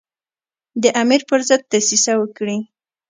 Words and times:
د 0.81 0.83
امیر 1.01 1.21
پر 1.29 1.39
ضد 1.49 1.61
دسیسه 1.73 2.13
وکړي. 2.17 2.57